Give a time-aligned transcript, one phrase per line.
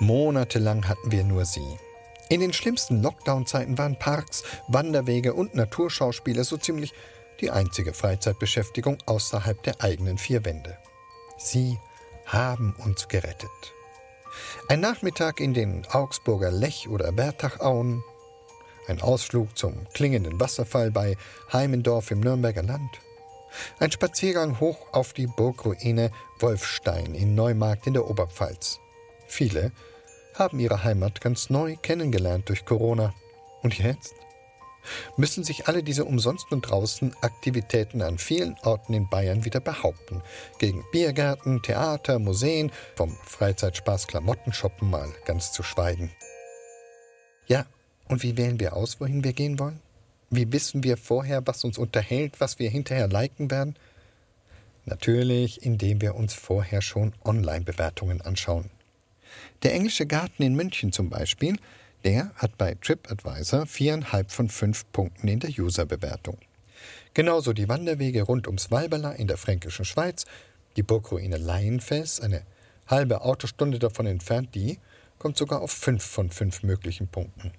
[0.00, 1.78] Monatelang hatten wir nur sie.
[2.30, 6.94] In den schlimmsten Lockdown-Zeiten waren Parks, Wanderwege und Naturschauspiele so ziemlich
[7.40, 10.78] die einzige Freizeitbeschäftigung außerhalb der eigenen vier Wände.
[11.38, 11.78] Sie
[12.24, 13.50] haben uns gerettet.
[14.68, 18.02] Ein Nachmittag in den Augsburger Lech- oder Bertachauen,
[18.86, 21.16] ein Ausflug zum klingenden Wasserfall bei
[21.52, 23.00] Heimendorf im Nürnberger Land,
[23.78, 28.80] ein Spaziergang hoch auf die Burgruine Wolfstein in Neumarkt in der Oberpfalz.
[29.26, 29.72] Viele
[30.34, 33.14] haben ihre Heimat ganz neu kennengelernt durch Corona.
[33.62, 34.14] Und jetzt?
[35.16, 40.22] Müssen sich alle diese umsonst und draußen Aktivitäten an vielen Orten in Bayern wieder behaupten.
[40.58, 46.10] Gegen Biergärten, Theater, Museen, vom Freizeitspaß Klamottenshoppen mal ganz zu schweigen.
[47.46, 47.66] Ja,
[48.08, 49.80] und wie wählen wir aus, wohin wir gehen wollen?
[50.30, 53.76] Wie wissen wir vorher, was uns unterhält, was wir hinterher liken werden?
[54.84, 58.70] Natürlich, indem wir uns vorher schon Online-Bewertungen anschauen.
[59.62, 61.56] Der englische Garten in München zum Beispiel,
[62.04, 66.38] der hat bei TripAdvisor viereinhalb von fünf Punkten in der User-Bewertung.
[67.12, 70.24] Genauso die Wanderwege rund ums Walberla in der fränkischen Schweiz,
[70.76, 72.42] die Burgruine Laienfels, eine
[72.86, 74.78] halbe Autostunde davon entfernt, die
[75.18, 77.52] kommt sogar auf fünf von fünf möglichen Punkten.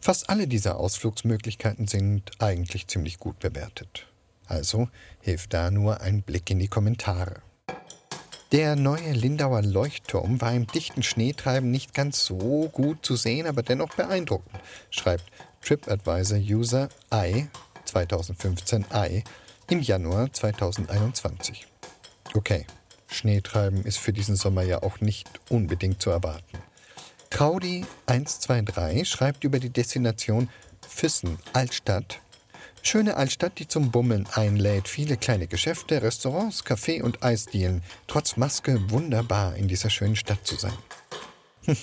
[0.00, 4.06] Fast alle dieser Ausflugsmöglichkeiten sind eigentlich ziemlich gut bewertet.
[4.46, 4.88] Also
[5.20, 7.42] hilft da nur ein Blick in die Kommentare.
[8.50, 13.62] Der neue Lindauer Leuchtturm war im dichten Schneetreiben nicht ganz so gut zu sehen, aber
[13.62, 14.58] dennoch beeindruckend,
[14.90, 15.24] schreibt
[15.62, 17.48] TripAdvisor-User I
[17.84, 19.22] 2015 I
[19.68, 21.66] im Januar 2021.
[22.32, 22.64] Okay,
[23.08, 26.56] Schneetreiben ist für diesen Sommer ja auch nicht unbedingt zu erwarten.
[27.30, 30.48] Traudi123 schreibt über die Destination
[30.88, 32.22] Füssen Altstadt
[32.82, 34.88] Schöne Altstadt, die zum Bummeln einlädt.
[34.88, 37.82] Viele kleine Geschäfte, Restaurants, Café und Eisdielen.
[38.06, 40.76] Trotz Maske wunderbar in dieser schönen Stadt zu sein.
[41.64, 41.76] Hm.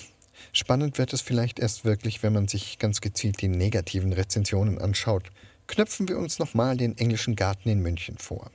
[0.52, 5.24] Spannend wird es vielleicht erst wirklich, wenn man sich ganz gezielt die negativen Rezensionen anschaut.
[5.66, 8.50] Knöpfen wir uns nochmal den englischen Garten in München vor.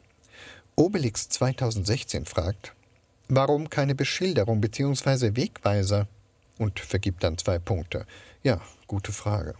[0.75, 2.73] Obelix 2016 fragt,
[3.27, 5.35] warum keine Beschilderung bzw.
[5.35, 6.07] Wegweiser?
[6.57, 8.05] Und vergibt dann zwei Punkte.
[8.43, 9.55] Ja, gute Frage.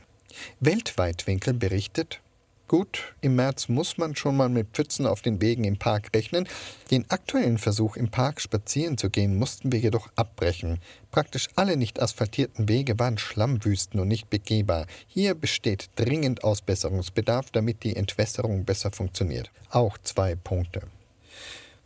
[0.60, 2.22] Weltweitwinkel berichtet,
[2.72, 6.48] Gut, im März muss man schon mal mit Pfützen auf den Wegen im Park rechnen.
[6.90, 10.80] Den aktuellen Versuch, im Park spazieren zu gehen, mussten wir jedoch abbrechen.
[11.12, 14.88] Praktisch alle nicht asphaltierten Wege waren Schlammwüsten und nicht begehbar.
[15.06, 19.52] Hier besteht dringend Ausbesserungsbedarf, damit die Entwässerung besser funktioniert.
[19.70, 20.84] Auch zwei Punkte.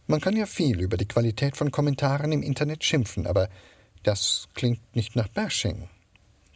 [0.05, 3.49] Man kann ja viel über die Qualität von Kommentaren im Internet schimpfen, aber
[4.03, 5.89] das klingt nicht nach Bashing.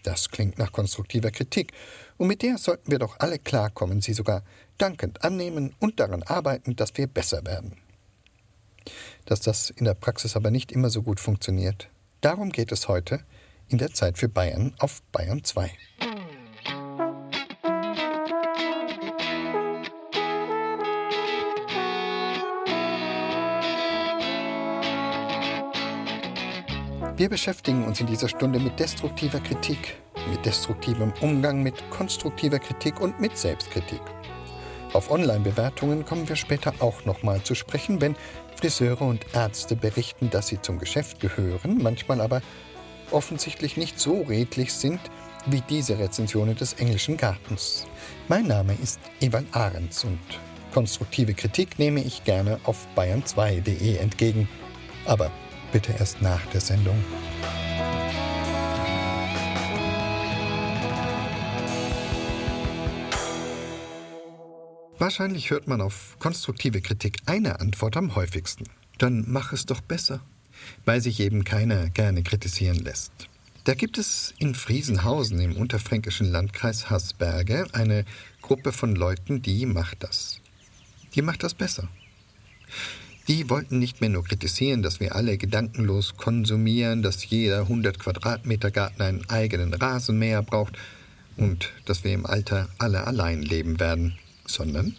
[0.04, 1.74] Das klingt nach konstruktiver Kritik,
[2.18, 4.44] und mit der sollten wir doch alle klarkommen, sie sogar
[4.78, 7.78] dankend annehmen und daran arbeiten, dass wir besser werden.
[9.26, 11.90] Dass das in der Praxis aber nicht immer so gut funktioniert,
[12.22, 13.24] darum geht es heute
[13.68, 15.72] in der Zeit für Bayern auf Bayern 2.
[27.20, 29.98] Wir beschäftigen uns in dieser Stunde mit destruktiver Kritik,
[30.32, 34.00] mit destruktivem Umgang mit konstruktiver Kritik und mit Selbstkritik.
[34.94, 38.16] Auf Online-Bewertungen kommen wir später auch nochmal zu sprechen, wenn
[38.56, 42.42] Friseure und Ärzte berichten, dass sie zum Geschäft gehören, manchmal aber
[43.12, 45.02] offensichtlich nicht so redlich sind
[45.46, 47.86] wie diese Rezensionen des englischen Gartens.
[48.30, 50.22] Mein Name ist Ewald Ahrens und
[50.74, 54.48] konstruktive Kritik nehme ich gerne auf bayern2.de entgegen.
[55.04, 55.30] Aber
[55.72, 57.04] bitte erst nach der Sendung.
[64.98, 68.66] Wahrscheinlich hört man auf konstruktive Kritik eine Antwort am häufigsten.
[68.98, 70.20] Dann mach es doch besser,
[70.84, 73.12] weil sich eben keiner gerne kritisieren lässt.
[73.64, 78.04] Da gibt es in Friesenhausen im unterfränkischen Landkreis Haßberge eine
[78.42, 80.42] Gruppe von Leuten, die macht das.
[81.16, 81.88] Die macht das besser.
[83.28, 88.72] Die wollten nicht mehr nur kritisieren, dass wir alle gedankenlos konsumieren, dass jeder 100 Quadratmeter
[88.72, 90.78] Garten einen eigenen Rasenmäher braucht
[91.38, 94.18] und dass wir im Alter alle allein leben werden,
[94.48, 94.96] sondern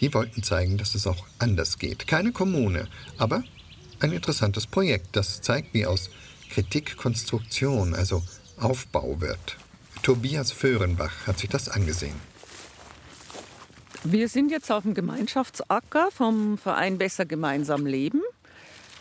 [0.00, 2.06] die wollten zeigen, dass es auch anders geht.
[2.06, 2.86] Keine Kommune,
[3.16, 3.42] aber
[4.00, 6.10] ein interessantes Projekt, das zeigt, wie aus
[6.50, 8.22] Kritik Konstruktion, also
[8.58, 9.56] Aufbau wird.
[10.02, 12.14] Tobias Föhrenbach hat sich das angesehen.
[14.04, 18.22] Wir sind jetzt auf dem Gemeinschaftsacker vom Verein Besser Gemeinsam Leben,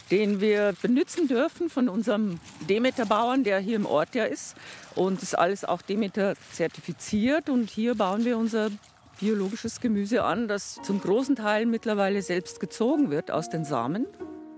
[0.09, 4.55] den wir benutzen dürfen von unserem Demeter-Bauern, der hier im Ort ja ist.
[4.95, 7.47] Und ist alles auch Demeter zertifiziert.
[7.47, 8.71] Und hier bauen wir unser
[9.19, 14.07] biologisches Gemüse an, das zum großen Teil mittlerweile selbst gezogen wird aus den Samen.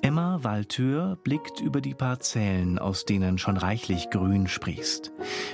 [0.01, 5.11] Emma Waltür blickt über die Parzellen, aus denen schon reichlich Grün sprießt.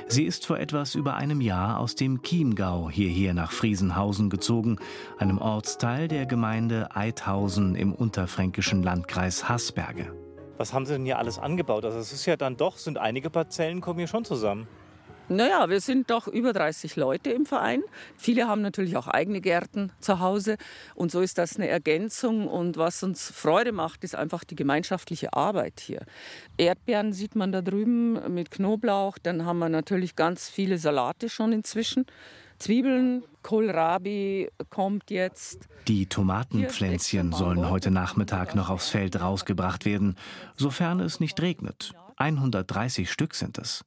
[0.08, 4.78] Sie ist vor etwas über einem Jahr aus dem Chiemgau hierher nach Friesenhausen gezogen,
[5.18, 10.14] einem Ortsteil der Gemeinde Eidhausen im unterfränkischen Landkreis Haßberge.
[10.58, 11.84] Was haben Sie denn hier alles angebaut?
[11.84, 14.68] Also es ist ja dann doch, sind einige Parzellen kommen hier schon zusammen.
[15.27, 17.81] Naja, wir sind doch über 30 Leute im Verein.
[18.16, 20.57] Viele haben natürlich auch eigene Gärten zu Hause.
[20.94, 22.48] Und so ist das eine Ergänzung.
[22.48, 26.06] Und was uns Freude macht, ist einfach die gemeinschaftliche Arbeit hier.
[26.57, 29.18] Erdbeeren sieht man da drüben mit Knoblauch.
[29.18, 32.06] Dann haben wir natürlich ganz viele Salate schon inzwischen.
[32.60, 35.68] Zwiebeln, Kohlrabi kommt jetzt.
[35.88, 40.16] Die Tomatenpflänzchen sollen heute Nachmittag noch aufs Feld rausgebracht werden,
[40.56, 41.94] sofern es nicht regnet.
[42.18, 43.86] 130 Stück sind es.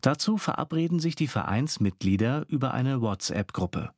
[0.00, 3.90] Dazu verabreden sich die Vereinsmitglieder über eine WhatsApp-Gruppe.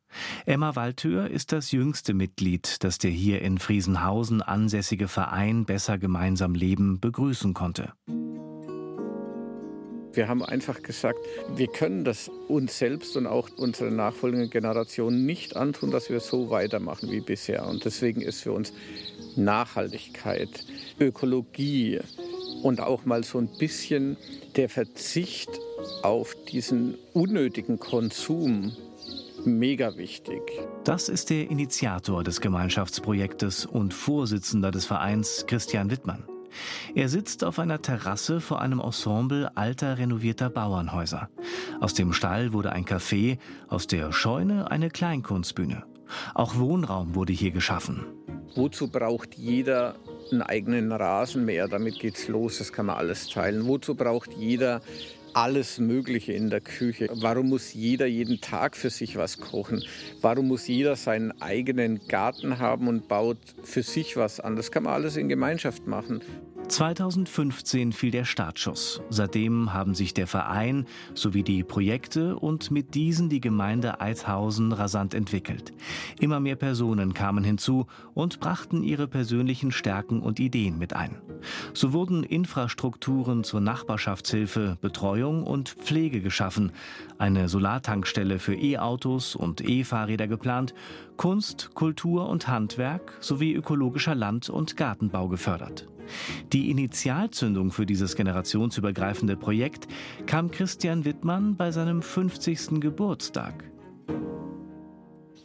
[0.44, 6.55] Emma Waltür ist das jüngste Mitglied, das der hier in Friesenhausen ansässige Verein Besser gemeinsam
[6.55, 7.93] leben begrüßen konnte.
[10.14, 11.19] Wir haben einfach gesagt,
[11.56, 16.50] wir können das uns selbst und auch unsere nachfolgenden Generationen nicht antun, dass wir so
[16.50, 17.67] weitermachen wie bisher.
[17.67, 18.75] Und deswegen ist für uns
[19.37, 20.64] Nachhaltigkeit,
[21.00, 22.00] Ökologie,
[22.62, 24.17] und auch mal so ein bisschen
[24.56, 25.50] der Verzicht
[26.02, 28.73] auf diesen unnötigen Konsum
[29.44, 30.40] mega wichtig.
[30.84, 36.25] Das ist der Initiator des Gemeinschaftsprojektes und Vorsitzender des Vereins Christian Wittmann.
[36.94, 41.28] Er sitzt auf einer Terrasse vor einem Ensemble alter renovierter Bauernhäuser.
[41.81, 43.38] Aus dem Stall wurde ein Café,
[43.69, 45.85] aus der Scheune eine Kleinkunstbühne.
[46.35, 48.05] Auch Wohnraum wurde hier geschaffen.
[48.54, 49.94] Wozu braucht jeder
[50.31, 51.69] einen eigenen Rasenmäher?
[51.69, 53.66] Damit geht's los, das kann man alles teilen.
[53.66, 54.82] Wozu braucht jeder
[55.34, 57.08] alles Mögliche in der Küche.
[57.12, 59.82] Warum muss jeder jeden Tag für sich was kochen?
[60.20, 64.56] Warum muss jeder seinen eigenen Garten haben und baut für sich was an?
[64.56, 66.20] Das kann man alles in Gemeinschaft machen.
[66.72, 69.02] 2015 fiel der Startschuss.
[69.10, 75.12] Seitdem haben sich der Verein sowie die Projekte und mit diesen die Gemeinde Eidhausen rasant
[75.12, 75.74] entwickelt.
[76.19, 81.20] Immer mehr Personen kamen hinzu und brachten ihre persönlichen Stärken und Ideen mit ein.
[81.74, 86.72] So wurden Infrastrukturen zur Nachbarschaftshilfe, Betreuung und Pflege geschaffen,
[87.18, 90.72] eine Solartankstelle für E-Autos und E-Fahrräder geplant,
[91.18, 95.86] Kunst, Kultur und Handwerk sowie ökologischer Land- und Gartenbau gefördert.
[96.52, 99.88] Die Initialzündung für dieses generationsübergreifende Projekt
[100.26, 102.81] kam Christian Wittmann bei seinem 50.
[102.81, 103.64] Geburtstag.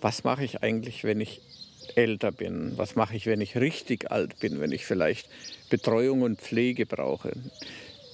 [0.01, 1.41] Was mache ich eigentlich, wenn ich
[1.95, 2.73] älter bin?
[2.75, 5.29] Was mache ich, wenn ich richtig alt bin, wenn ich vielleicht
[5.69, 7.33] Betreuung und Pflege brauche?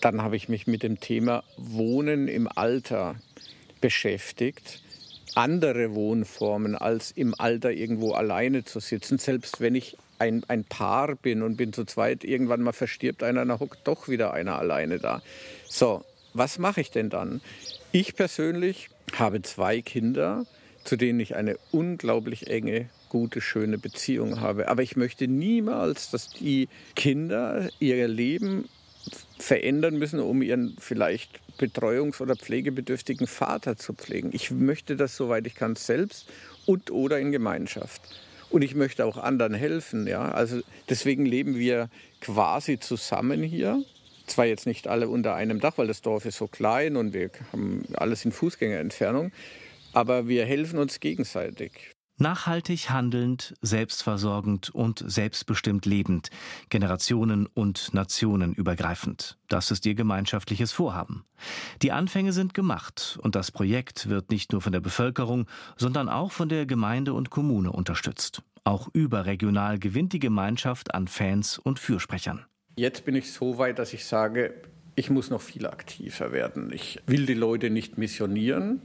[0.02, 3.16] Dann habe ich mich mit dem Thema Wohnen im Alter
[3.82, 4.82] beschäftigt.
[5.36, 11.16] Andere Wohnformen als im Alter irgendwo alleine zu sitzen, selbst wenn ich ein, ein Paar
[11.16, 15.00] bin und bin zu zweit, irgendwann mal verstirbt einer, dann hockt doch wieder einer alleine
[15.00, 15.22] da.
[15.68, 16.04] So,
[16.34, 17.42] was mache ich denn dann?
[17.92, 20.46] Ich persönlich habe zwei Kinder,
[20.86, 24.70] zu denen ich eine unglaublich enge, gute, schöne Beziehung habe.
[24.70, 28.70] Aber ich möchte niemals, dass die Kinder ihr Leben
[29.38, 34.32] verändern müssen, um ihren vielleicht betreuungs- oder pflegebedürftigen Vater zu pflegen.
[34.34, 36.30] Ich möchte das, soweit ich kann, selbst
[36.66, 38.02] und oder in Gemeinschaft
[38.54, 40.06] und ich möchte auch anderen helfen.
[40.06, 40.32] Ja?
[40.32, 41.90] Also deswegen leben wir
[42.22, 43.84] quasi zusammen hier.
[44.28, 47.32] Zwar jetzt nicht alle unter einem Dach, weil das Dorf ist so klein und wir
[47.52, 49.32] haben alles in Fußgängerentfernung,
[49.92, 51.93] aber wir helfen uns gegenseitig.
[52.18, 56.30] Nachhaltig handelnd, selbstversorgend und selbstbestimmt lebend,
[56.70, 59.38] generationen- und nationenübergreifend.
[59.48, 61.26] Das ist ihr gemeinschaftliches Vorhaben.
[61.82, 66.32] Die Anfänge sind gemacht und das Projekt wird nicht nur von der Bevölkerung, sondern auch
[66.32, 68.44] von der Gemeinde und Kommune unterstützt.
[68.64, 72.46] Auch überregional gewinnt die Gemeinschaft an Fans und Fürsprechern.
[72.76, 74.54] Jetzt bin ich so weit, dass ich sage,
[74.96, 76.72] ich muss noch viel aktiver werden.
[76.72, 78.82] Ich will die Leute nicht missionieren,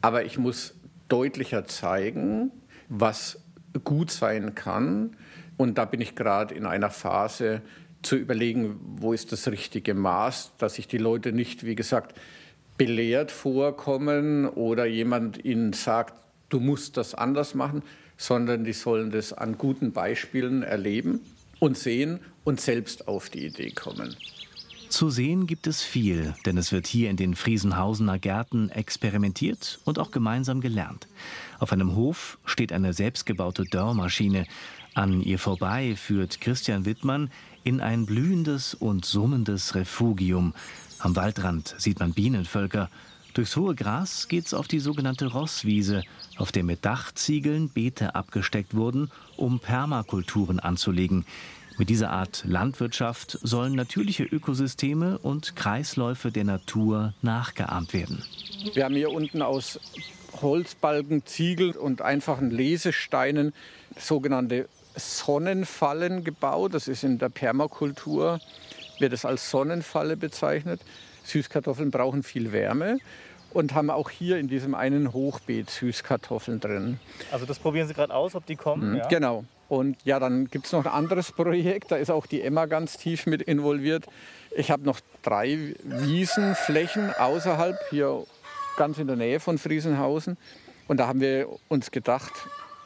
[0.00, 0.74] aber ich muss
[1.08, 2.50] deutlicher zeigen,
[2.88, 3.40] was
[3.84, 5.16] gut sein kann.
[5.56, 7.62] Und da bin ich gerade in einer Phase
[8.02, 12.18] zu überlegen, wo ist das richtige Maß, dass sich die Leute nicht, wie gesagt,
[12.76, 16.14] belehrt vorkommen oder jemand ihnen sagt,
[16.48, 17.82] du musst das anders machen,
[18.16, 21.20] sondern die sollen das an guten Beispielen erleben
[21.58, 24.16] und sehen und selbst auf die Idee kommen.
[24.88, 29.98] Zu sehen gibt es viel, denn es wird hier in den Friesenhausener Gärten experimentiert und
[29.98, 31.08] auch gemeinsam gelernt.
[31.58, 34.46] Auf einem Hof steht eine selbstgebaute Dörrmaschine.
[34.94, 37.30] An ihr vorbei führt Christian Wittmann
[37.64, 40.54] in ein blühendes und summendes Refugium.
[41.00, 42.88] Am Waldrand sieht man Bienenvölker.
[43.34, 46.02] Durchs hohe Gras geht's auf die sogenannte Rosswiese,
[46.38, 51.26] auf der mit Dachziegeln Beete abgesteckt wurden, um Permakulturen anzulegen.
[51.78, 58.24] Mit dieser Art Landwirtschaft sollen natürliche Ökosysteme und Kreisläufe der Natur nachgeahmt werden.
[58.74, 59.78] Wir haben hier unten aus
[60.42, 63.54] Holzbalken, Ziegel und einfachen Lesesteinen
[63.96, 66.74] sogenannte Sonnenfallen gebaut.
[66.74, 68.40] Das ist in der Permakultur,
[68.98, 70.80] wird es als Sonnenfalle bezeichnet.
[71.22, 72.98] Süßkartoffeln brauchen viel Wärme
[73.54, 76.98] und haben auch hier in diesem einen Hochbeet Süßkartoffeln drin.
[77.30, 78.90] Also das probieren Sie gerade aus, ob die kommen?
[78.90, 79.06] Mhm, ja?
[79.06, 79.44] Genau.
[79.68, 82.96] Und ja, dann gibt es noch ein anderes Projekt, da ist auch die Emma ganz
[82.96, 84.06] tief mit involviert.
[84.56, 88.24] Ich habe noch drei Wiesenflächen außerhalb, hier
[88.76, 90.38] ganz in der Nähe von Friesenhausen.
[90.86, 92.32] Und da haben wir uns gedacht,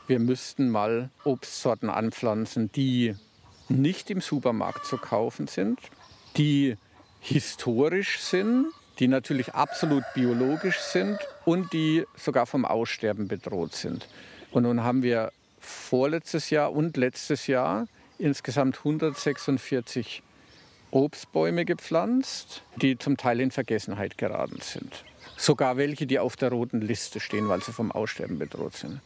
[0.08, 3.14] wir müssten mal Obstsorten anpflanzen, die
[3.68, 5.78] nicht im Supermarkt zu kaufen sind,
[6.36, 6.76] die
[7.20, 8.66] historisch sind,
[8.98, 14.08] die natürlich absolut biologisch sind und die sogar vom Aussterben bedroht sind.
[14.50, 15.32] Und nun haben wir
[15.64, 17.86] vorletztes Jahr und letztes Jahr
[18.18, 20.22] insgesamt 146
[20.90, 25.04] Obstbäume gepflanzt, die zum Teil in Vergessenheit geraten sind.
[25.36, 29.00] Sogar welche, die auf der roten Liste stehen, weil sie vom Aussterben bedroht sind.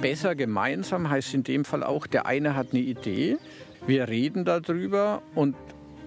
[0.00, 3.38] Besser gemeinsam heißt in dem Fall auch, der eine hat eine Idee,
[3.86, 5.56] wir reden darüber und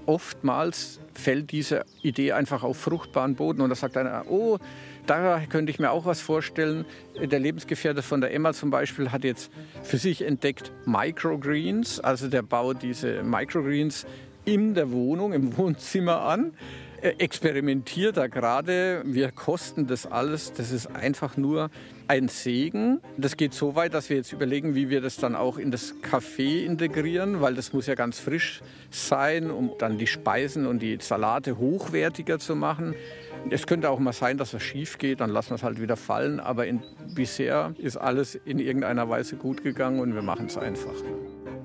[0.07, 4.57] oftmals fällt diese Idee einfach auf fruchtbaren Boden und da sagt einer, oh,
[5.05, 6.85] da könnte ich mir auch was vorstellen.
[7.19, 9.51] Der Lebensgefährte von der Emma zum Beispiel hat jetzt
[9.83, 14.05] für sich entdeckt Microgreens, also der baut diese Microgreens
[14.45, 16.53] in der Wohnung, im Wohnzimmer an.
[16.99, 21.69] Er experimentiert da gerade, wir kosten das alles, das ist einfach nur
[22.07, 23.01] ein Segen.
[23.17, 25.93] Das geht so weit, dass wir jetzt überlegen, wie wir das dann auch in das
[26.01, 30.97] Café integrieren, weil das muss ja ganz frisch sein, um dann die Speisen und die
[30.99, 32.95] Salate hochwertiger zu machen.
[33.51, 35.97] Es könnte auch mal sein, dass es schief geht, dann lassen wir es halt wieder
[35.97, 36.39] fallen.
[36.39, 36.81] Aber in,
[37.13, 40.95] bisher ist alles in irgendeiner Weise gut gegangen und wir machen es einfach.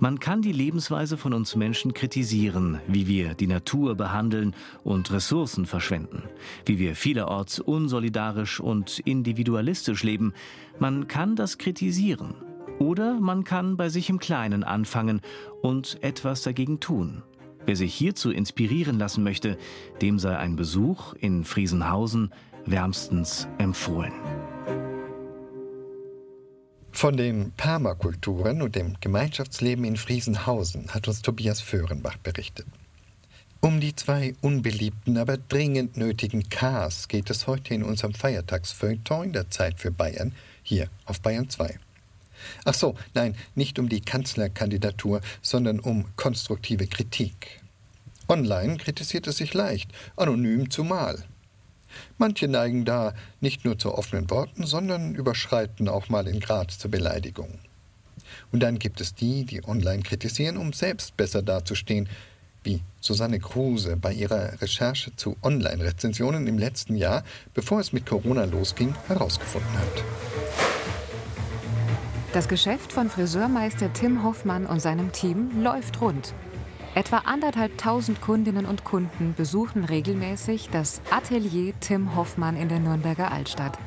[0.03, 5.65] Man kann die Lebensweise von uns Menschen kritisieren, wie wir die Natur behandeln und Ressourcen
[5.65, 6.25] verschwenden,
[6.67, 10.33] wie wir vielerorts unsolidarisch und individualistisch leben.
[10.81, 12.35] Man kann das kritisieren.
[12.81, 15.21] Oder man kann bei sich im Kleinen anfangen
[15.61, 17.23] und etwas dagegen tun.
[17.65, 19.57] Wer sich hierzu inspirieren lassen möchte,
[20.01, 22.33] dem sei ein Besuch in Friesenhausen
[22.67, 24.13] wärmstens empfohlen.
[26.93, 32.67] Von den Permakulturen und dem Gemeinschaftsleben in Friesenhausen hat uns Tobias Föhrenbach berichtet.
[33.61, 39.33] Um die zwei unbeliebten, aber dringend nötigen Ks geht es heute in unserem Feiertagsfeuilleton in
[39.33, 40.33] der Zeit für Bayern,
[40.63, 41.79] hier auf Bayern 2.
[42.65, 47.61] Ach so, nein, nicht um die Kanzlerkandidatur, sondern um konstruktive Kritik.
[48.29, 51.25] Online kritisiert es sich leicht, anonym zumal.
[52.19, 56.91] Manche neigen da nicht nur zu offenen Worten, sondern überschreiten auch mal in Grad zur
[56.91, 57.59] Beleidigung.
[58.51, 62.09] Und dann gibt es die, die online kritisieren, um selbst besser dazustehen,
[62.65, 68.45] wie Susanne Kruse bei ihrer Recherche zu Online-Rezensionen im letzten Jahr, bevor es mit Corona
[68.45, 70.05] losging, herausgefunden hat.
[72.33, 76.33] Das Geschäft von Friseurmeister Tim Hoffmann und seinem Team läuft rund.
[76.95, 83.79] Etwa anderthalbtausend Kundinnen und Kunden besuchen regelmäßig das Atelier Tim Hoffmann in der Nürnberger Altstadt.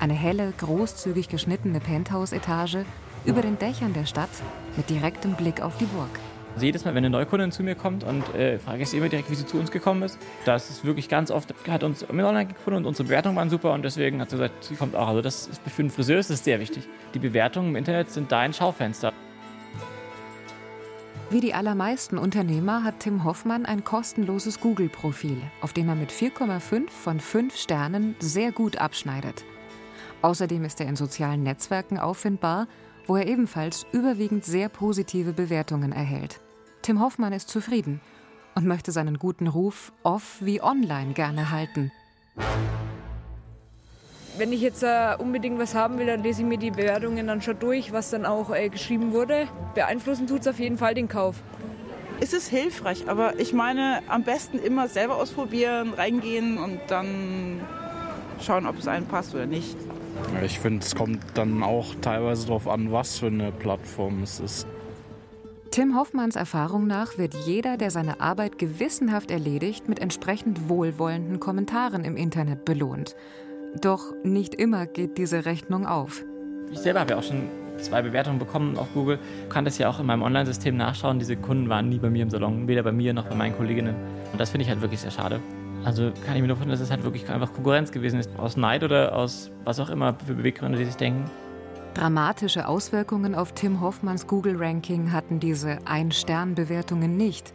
[0.00, 2.84] Eine helle, großzügig geschnittene Penthouse-Etage
[3.24, 4.28] über den Dächern der Stadt
[4.76, 6.10] mit direktem Blick auf die Burg.
[6.52, 9.08] Also jedes Mal, wenn eine Neukundin zu mir kommt und äh, frage ich sie immer
[9.08, 10.18] direkt, wie sie zu uns gekommen ist.
[10.44, 13.82] Das ist wirklich ganz oft, hat uns Online gefunden und unsere Bewertungen waren super und
[13.82, 15.08] deswegen hat sie gesagt, sie kommt auch.
[15.08, 16.86] Also das ist für einen Friseur ist das sehr wichtig.
[17.14, 19.14] Die Bewertungen im Internet sind dein Schaufenster.
[21.28, 26.88] Wie die allermeisten Unternehmer hat Tim Hoffmann ein kostenloses Google-Profil, auf dem er mit 4,5
[26.88, 29.44] von 5 Sternen sehr gut abschneidet.
[30.22, 32.68] Außerdem ist er in sozialen Netzwerken auffindbar,
[33.08, 36.40] wo er ebenfalls überwiegend sehr positive Bewertungen erhält.
[36.82, 38.00] Tim Hoffmann ist zufrieden
[38.54, 41.90] und möchte seinen guten Ruf off wie online gerne halten.
[44.38, 47.40] Wenn ich jetzt äh, unbedingt was haben will, dann lese ich mir die Bewertungen dann
[47.40, 49.48] schon durch, was dann auch äh, geschrieben wurde.
[49.74, 51.36] Beeinflussen tut es auf jeden Fall den Kauf.
[52.20, 57.60] Es ist hilfreich, aber ich meine, am besten immer selber ausprobieren, reingehen und dann
[58.42, 59.76] schauen, ob es einem passt oder nicht.
[60.42, 64.66] Ich finde, es kommt dann auch teilweise darauf an, was für eine Plattform es ist.
[65.70, 72.04] Tim Hoffmanns Erfahrung nach wird jeder, der seine Arbeit gewissenhaft erledigt, mit entsprechend wohlwollenden Kommentaren
[72.04, 73.14] im Internet belohnt.
[73.80, 76.24] Doch nicht immer geht diese Rechnung auf.
[76.70, 79.18] Ich selber habe ja auch schon zwei Bewertungen bekommen auf Google.
[79.44, 81.18] Ich kann das ja auch in meinem Online-System nachschauen.
[81.18, 83.94] Diese Kunden waren nie bei mir im Salon, weder bei mir noch bei meinen Kolleginnen.
[84.32, 85.40] Und das finde ich halt wirklich sehr schade.
[85.84, 88.30] Also kann ich mir nur vorstellen, dass es halt wirklich einfach Konkurrenz gewesen ist.
[88.38, 91.30] Aus Neid oder aus was auch immer für Beweggründe, die sich denken.
[91.94, 97.52] Dramatische Auswirkungen auf Tim Hoffmanns Google-Ranking hatten diese Ein-Stern-Bewertungen nicht.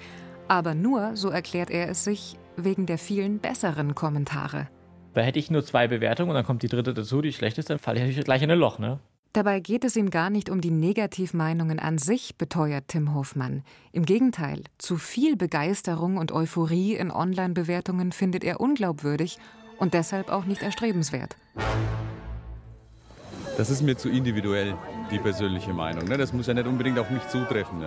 [0.47, 4.67] Aber nur, so erklärt er es sich, wegen der vielen besseren Kommentare.
[5.13, 7.79] Weil hätte ich nur zwei Bewertungen und dann kommt die dritte dazu, die schlechteste, dann
[7.79, 8.99] falle ich gleich in ein Loch, ne?
[9.33, 13.63] Dabei geht es ihm gar nicht um die Negativmeinungen an sich, beteuert Tim Hoffmann.
[13.93, 19.37] Im Gegenteil, zu viel Begeisterung und Euphorie in Online-Bewertungen findet er unglaubwürdig
[19.77, 21.37] und deshalb auch nicht erstrebenswert.
[23.57, 24.75] Das ist mir zu individuell,
[25.11, 26.05] die persönliche Meinung.
[26.05, 26.17] Ne?
[26.17, 27.83] Das muss ja nicht unbedingt auf mich zutreffen.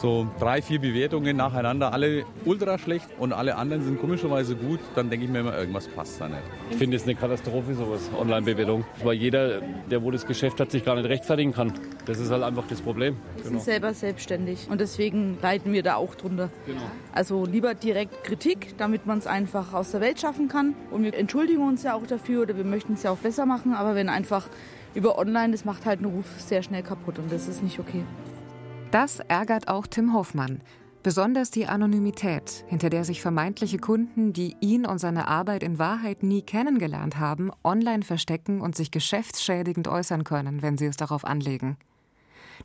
[0.00, 5.10] So drei, vier Bewertungen nacheinander, alle ultra schlecht und alle anderen sind komischerweise gut, dann
[5.10, 6.42] denke ich mir immer, irgendwas passt da nicht.
[6.70, 8.84] Ich finde es eine Katastrophe, sowas, Online-Bewertung.
[9.02, 9.60] Weil jeder,
[9.90, 11.72] der wo das Geschäft hat, sich gar nicht rechtfertigen kann.
[12.06, 13.16] Das ist halt einfach das Problem.
[13.34, 13.64] Wir sind genau.
[13.64, 16.50] selber selbstständig und deswegen leiden wir da auch drunter.
[16.66, 16.80] Genau.
[17.12, 20.74] Also lieber direkt Kritik, damit man es einfach aus der Welt schaffen kann.
[20.90, 23.74] Und wir entschuldigen uns ja auch dafür oder wir möchten es ja auch besser machen,
[23.74, 24.48] aber wenn einfach
[24.94, 28.04] über Online, das macht halt einen Ruf sehr schnell kaputt und das ist nicht okay.
[28.90, 30.60] Das ärgert auch Tim Hoffmann.
[31.02, 36.22] Besonders die Anonymität, hinter der sich vermeintliche Kunden, die ihn und seine Arbeit in Wahrheit
[36.22, 41.78] nie kennengelernt haben, online verstecken und sich geschäftsschädigend äußern können, wenn sie es darauf anlegen.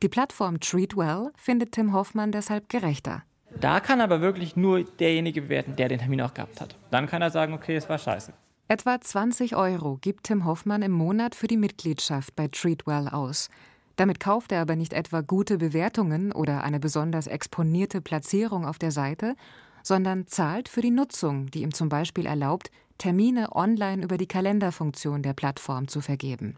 [0.02, 3.24] Die Plattform Treatwell findet Tim Hoffmann deshalb gerechter.
[3.62, 6.76] Da kann aber wirklich nur derjenige bewerten, der den Termin auch gehabt hat.
[6.92, 8.34] Dann kann er sagen, okay, es war scheiße.
[8.68, 13.50] Etwa 20 Euro gibt Tim Hoffmann im Monat für die Mitgliedschaft bei Treatwell aus.
[13.96, 18.90] Damit kauft er aber nicht etwa gute Bewertungen oder eine besonders exponierte Platzierung auf der
[18.90, 19.36] Seite,
[19.84, 25.22] sondern zahlt für die Nutzung, die ihm zum Beispiel erlaubt, Termine online über die Kalenderfunktion
[25.22, 26.58] der Plattform zu vergeben.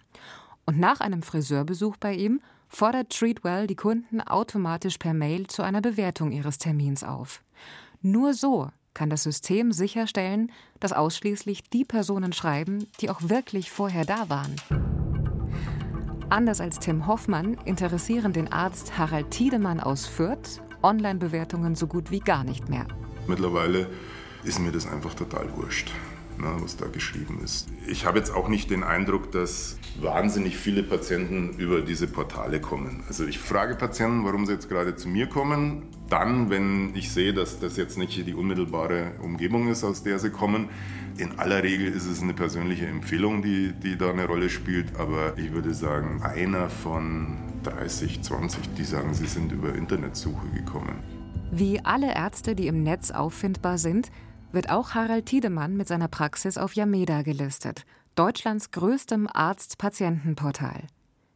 [0.66, 5.82] Und nach einem Friseurbesuch bei ihm fordert Treatwell die Kunden automatisch per Mail zu einer
[5.82, 7.44] Bewertung ihres Termins auf.
[8.02, 14.06] Nur so kann das System sicherstellen, dass ausschließlich die Personen schreiben, die auch wirklich vorher
[14.06, 14.56] da waren.
[16.30, 22.20] Anders als Tim Hoffmann interessieren den Arzt Harald Tiedemann aus Fürth Online-Bewertungen so gut wie
[22.20, 22.88] gar nicht mehr.
[23.28, 23.88] Mittlerweile
[24.44, 25.92] ist mir das einfach total wurscht
[26.40, 27.68] ne, was da geschrieben ist.
[27.88, 33.04] Ich habe jetzt auch nicht den Eindruck, dass wahnsinnig viele Patienten über diese Portale kommen.
[33.08, 35.84] Also ich frage Patienten, warum sie jetzt gerade zu mir kommen.
[36.10, 40.30] Dann, wenn ich sehe, dass das jetzt nicht die unmittelbare Umgebung ist, aus der sie
[40.30, 40.70] kommen,
[41.18, 44.98] in aller Regel ist es eine persönliche Empfehlung, die, die da eine Rolle spielt.
[44.98, 50.96] Aber ich würde sagen, einer von 30, 20, die sagen, sie sind über Internetsuche gekommen.
[51.52, 54.12] Wie alle Ärzte, die im Netz auffindbar sind,
[54.52, 57.84] wird auch Harald Tiedemann mit seiner Praxis auf Yameda gelistet,
[58.16, 60.84] Deutschlands größtem Arzt-Patienten-Portal.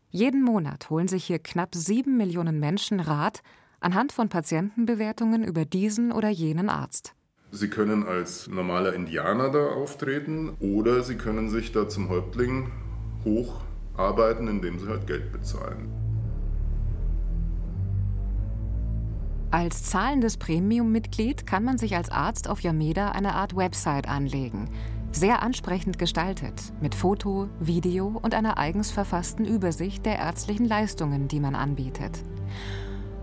[0.10, 3.42] Jeden Monat holen sich hier knapp sieben Millionen Menschen Rat
[3.80, 7.14] anhand von Patientenbewertungen über diesen oder jenen Arzt.
[7.52, 12.72] Sie können als normaler Indianer da auftreten oder Sie können sich da zum Häuptling
[13.26, 16.11] hocharbeiten, indem Sie halt Geld bezahlen.
[19.52, 24.70] Als zahlendes Premium-Mitglied kann man sich als Arzt auf Yameda eine Art Website anlegen.
[25.12, 31.42] Sehr ansprechend gestaltet, mit Foto, Video und einer eigens verfassten Übersicht der ärztlichen Leistungen, die
[31.42, 32.24] man anbietet.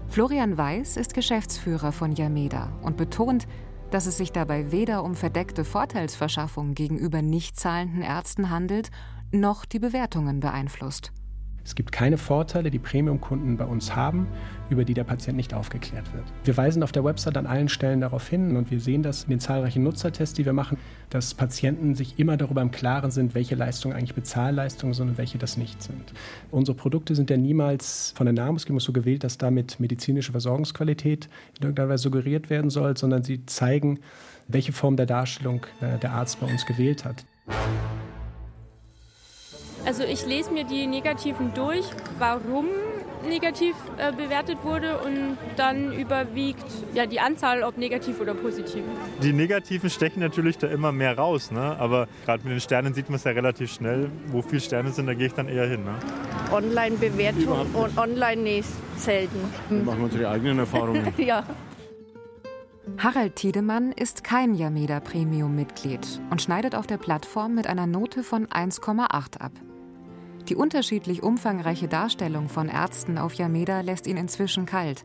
[0.08, 3.48] Florian Weiß ist Geschäftsführer von Yameda und betont,
[3.90, 8.90] dass es sich dabei weder um verdeckte Vorteilsverschaffung gegenüber nicht zahlenden Ärzten handelt,
[9.32, 11.10] noch die Bewertungen beeinflusst.
[11.68, 14.26] Es gibt keine Vorteile, die Premium-Kunden bei uns haben,
[14.70, 16.24] über die der Patient nicht aufgeklärt wird.
[16.44, 19.28] Wir weisen auf der Website an allen Stellen darauf hin und wir sehen das in
[19.28, 20.78] den zahlreichen Nutzertests, die wir machen,
[21.10, 25.36] dass Patienten sich immer darüber im Klaren sind, welche Leistungen eigentlich Bezahlleistungen sind und welche
[25.36, 26.14] das nicht sind.
[26.50, 31.28] Unsere Produkte sind ja niemals von der Namensgebung so gewählt, dass damit medizinische Versorgungsqualität
[31.58, 34.00] in irgendeiner Weise suggeriert werden soll, sondern sie zeigen,
[34.46, 37.26] welche Form der Darstellung äh, der Arzt bei uns gewählt hat.
[39.86, 41.86] Also ich lese mir die Negativen durch,
[42.18, 42.66] warum
[43.26, 46.64] negativ äh, bewertet wurde und dann überwiegt
[46.94, 48.82] ja die Anzahl, ob negativ oder positiv.
[49.22, 51.76] Die Negativen stechen natürlich da immer mehr raus, ne?
[51.78, 54.10] aber gerade mit den Sternen sieht man es ja relativ schnell.
[54.28, 55.84] Wo viele Sterne sind, da gehe ich dann eher hin.
[55.84, 55.94] Ne?
[56.52, 58.64] Online-Bewertung und online nee,
[58.96, 59.38] selten.
[59.68, 61.12] Wir machen unsere eigenen Erfahrungen.
[61.18, 61.44] ja.
[62.96, 68.46] Harald Tiedemann ist kein Yameda Premium-Mitglied und schneidet auf der Plattform mit einer Note von
[68.46, 69.52] 1,8 ab.
[70.48, 75.04] Die unterschiedlich umfangreiche Darstellung von Ärzten auf Yameda lässt ihn inzwischen kalt.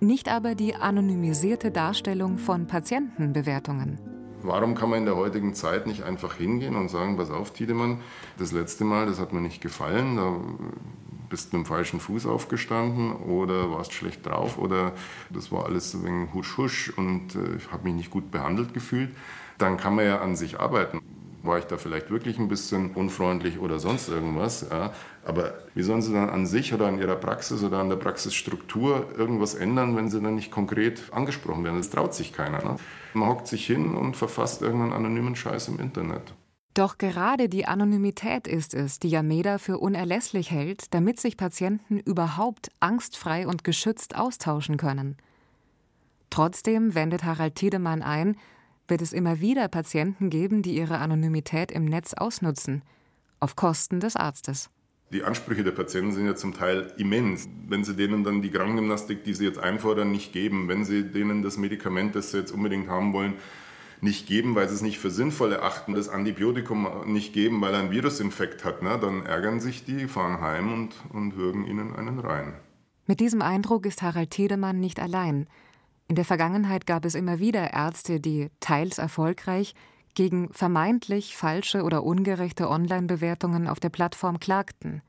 [0.00, 3.98] Nicht aber die anonymisierte Darstellung von Patientenbewertungen.
[4.42, 8.00] Warum kann man in der heutigen Zeit nicht einfach hingehen und sagen, pass auf, Tiedemann,
[8.38, 10.40] das letzte Mal, das hat mir nicht gefallen, da
[11.28, 14.94] bist du mit dem falschen Fuß aufgestanden oder warst schlecht drauf oder
[15.28, 18.72] das war alles ein wenig husch husch und äh, ich habe mich nicht gut behandelt
[18.72, 19.14] gefühlt.
[19.58, 21.02] Dann kann man ja an sich arbeiten
[21.42, 24.66] war ich da vielleicht wirklich ein bisschen unfreundlich oder sonst irgendwas.
[24.70, 24.92] Ja.
[25.24, 29.08] Aber wie sollen sie dann an sich oder an ihrer Praxis oder an der Praxisstruktur
[29.16, 31.78] irgendwas ändern, wenn sie dann nicht konkret angesprochen werden?
[31.78, 32.62] Das traut sich keiner.
[32.62, 32.76] Ne?
[33.14, 36.34] Man hockt sich hin und verfasst irgendeinen anonymen Scheiß im Internet.
[36.74, 42.68] Doch gerade die Anonymität ist es, die Yameda für unerlässlich hält, damit sich Patienten überhaupt
[42.78, 45.16] angstfrei und geschützt austauschen können.
[46.30, 48.36] Trotzdem wendet Harald Tiedemann ein,
[48.90, 52.82] wird es immer wieder Patienten geben, die ihre Anonymität im Netz ausnutzen,
[53.38, 54.68] auf Kosten des Arztes.
[55.12, 57.48] Die Ansprüche der Patienten sind ja zum Teil immens.
[57.66, 61.42] Wenn sie denen dann die Krankengymnastik, die sie jetzt einfordern, nicht geben, wenn sie denen
[61.42, 63.34] das Medikament, das sie jetzt unbedingt haben wollen,
[64.00, 67.80] nicht geben, weil sie es nicht für sinnvoll erachten, das Antibiotikum nicht geben, weil er
[67.80, 72.18] einen Virusinfekt hat, ne, dann ärgern sich die, fahren heim und, und würgen ihnen einen
[72.18, 72.54] rein.
[73.06, 75.48] Mit diesem Eindruck ist Harald Tiedemann nicht allein.
[76.10, 79.76] In der Vergangenheit gab es immer wieder Ärzte, die teils erfolgreich
[80.16, 85.02] gegen vermeintlich falsche oder ungerechte Online-Bewertungen auf der Plattform klagten.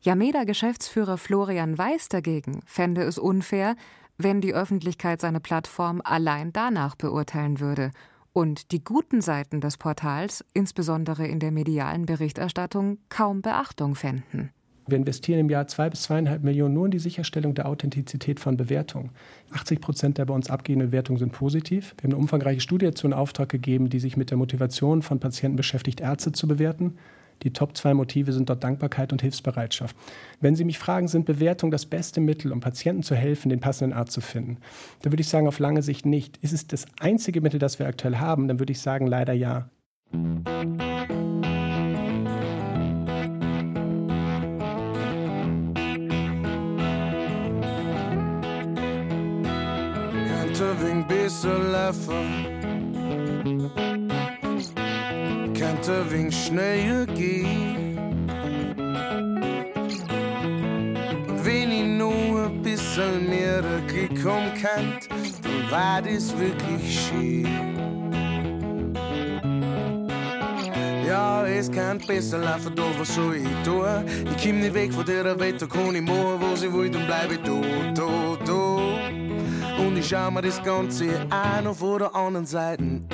[0.00, 3.76] Yameda-Geschäftsführer Florian Weiß dagegen fände es unfair,
[4.18, 7.92] wenn die Öffentlichkeit seine Plattform allein danach beurteilen würde
[8.32, 14.50] und die guten Seiten des Portals, insbesondere in der medialen Berichterstattung, kaum Beachtung fänden.
[14.86, 18.56] Wir investieren im Jahr zwei bis zweieinhalb Millionen nur in die Sicherstellung der Authentizität von
[18.56, 19.10] Bewertungen.
[19.52, 21.94] 80 Prozent der bei uns abgehenden Bewertungen sind positiv.
[21.96, 25.20] Wir haben eine umfangreiche Studie dazu in Auftrag gegeben, die sich mit der Motivation von
[25.20, 26.98] Patienten beschäftigt, Ärzte zu bewerten.
[27.42, 29.96] Die Top zwei Motive sind dort Dankbarkeit und Hilfsbereitschaft.
[30.40, 33.96] Wenn Sie mich fragen, sind Bewertungen das beste Mittel, um Patienten zu helfen, den passenden
[33.96, 34.58] Arzt zu finden?
[35.02, 36.38] Da würde ich sagen, auf lange Sicht nicht.
[36.38, 38.48] Ist es das einzige Mittel, das wir aktuell haben?
[38.48, 39.68] Dann würde ich sagen, leider ja.
[50.56, 52.46] Könnte besser laufen
[55.52, 57.98] könnte wegen schneller gehen.
[61.42, 64.94] Wenn ich nur ein bisschen mehr gekommen kann,
[65.42, 67.48] dann war das wirklich schön.
[71.04, 73.84] Ja, es kann besser laufen, doch was soll ich tun?
[74.36, 77.06] Ich komm nicht weg von der Welt, da kann ich machen, wo sie will, dann
[77.06, 77.60] bleibe ich da,
[77.94, 78.73] da, da.
[80.04, 83.08] Und ich schau mir das Ganze auch noch von der anderen Seite an.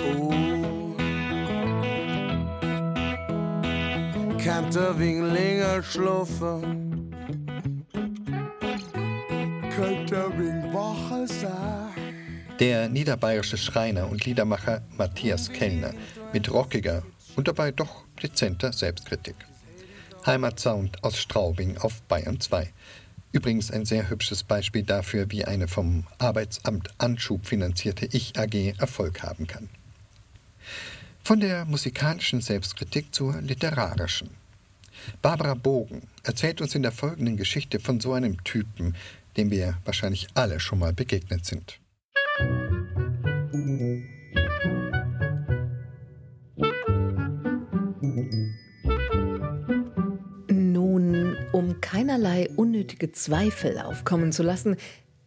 [4.42, 7.14] könnte wegen länger schlafen.
[9.76, 12.48] Könnte wegen Woche sein.
[12.59, 15.94] Der niederbayerische Schreiner und Liedermacher Matthias Kellner
[16.33, 17.05] mit rockiger
[17.37, 19.37] und dabei doch dezenter Selbstkritik.
[20.26, 22.68] Heimatsound aus Straubing auf Bayern 2.
[23.32, 29.46] Übrigens ein sehr hübsches Beispiel dafür, wie eine vom Arbeitsamt Anschub finanzierte Ich-AG Erfolg haben
[29.46, 29.68] kann.
[31.22, 34.30] Von der musikalischen Selbstkritik zur literarischen.
[35.22, 38.96] Barbara Bogen erzählt uns in der folgenden Geschichte von so einem Typen,
[39.36, 41.78] dem wir wahrscheinlich alle schon mal begegnet sind.
[52.10, 54.76] Keinerlei unnötige Zweifel aufkommen zu lassen,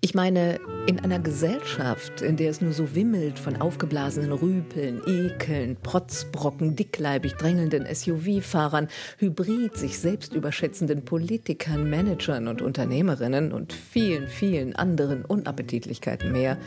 [0.01, 5.77] ich meine, in einer Gesellschaft, in der es nur so wimmelt von aufgeblasenen Rüpeln, Ekeln,
[5.81, 14.75] Protzbrocken, dickleibig drängelnden SUV-Fahrern, hybrid sich selbst überschätzenden Politikern, Managern und Unternehmerinnen und vielen, vielen
[14.75, 16.57] anderen Unappetitlichkeiten mehr,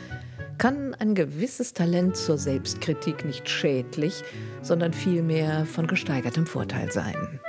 [0.57, 4.23] kann ein gewisses Talent zur Selbstkritik nicht schädlich,
[4.63, 7.39] sondern vielmehr von gesteigertem Vorteil sein.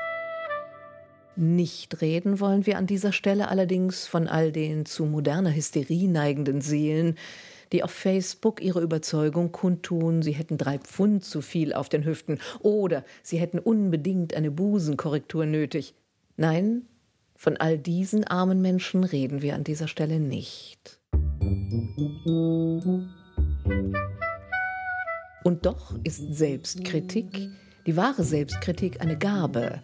[1.41, 6.61] Nicht reden wollen wir an dieser Stelle allerdings von all den zu moderner Hysterie neigenden
[6.61, 7.15] Seelen,
[7.71, 12.41] die auf Facebook ihre Überzeugung kundtun, sie hätten drei Pfund zu viel auf den Hüften
[12.59, 15.95] oder sie hätten unbedingt eine Busenkorrektur nötig.
[16.37, 16.87] Nein,
[17.37, 20.99] von all diesen armen Menschen reden wir an dieser Stelle nicht.
[25.45, 27.49] Und doch ist Selbstkritik,
[27.87, 29.83] die wahre Selbstkritik, eine Gabe,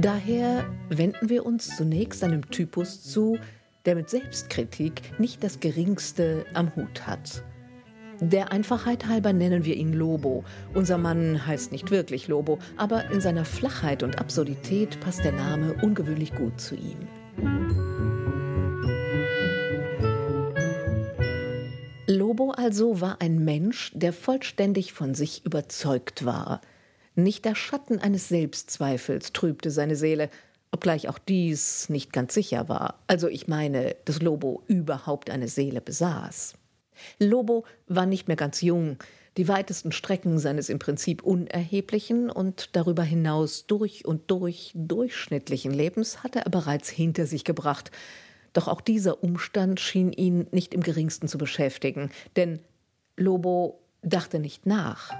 [0.00, 3.38] Daher wenden wir uns zunächst einem Typus zu,
[3.84, 7.44] der mit Selbstkritik nicht das geringste am Hut hat.
[8.20, 10.44] Der Einfachheit halber nennen wir ihn Lobo.
[10.74, 15.74] Unser Mann heißt nicht wirklich Lobo, aber in seiner Flachheit und Absurdität passt der Name
[15.82, 17.08] ungewöhnlich gut zu ihm.
[22.06, 26.60] Lobo also war ein Mensch, der vollständig von sich überzeugt war–
[27.14, 30.30] nicht der Schatten eines Selbstzweifels trübte seine Seele,
[30.72, 33.00] obgleich auch dies nicht ganz sicher war.
[33.06, 36.54] Also ich meine, dass Lobo überhaupt eine Seele besaß.
[37.18, 38.98] Lobo war nicht mehr ganz jung.
[39.36, 46.22] Die weitesten Strecken seines im Prinzip unerheblichen und darüber hinaus durch und durch durchschnittlichen Lebens
[46.22, 47.90] hatte er bereits hinter sich gebracht.
[48.52, 52.58] Doch auch dieser Umstand schien ihn nicht im geringsten zu beschäftigen, denn
[53.16, 55.10] Lobo dachte nicht nach.